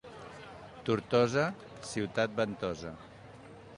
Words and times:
Tortosa, 0.87 1.43
ciutat 1.91 2.35
ventosa. 2.41 2.95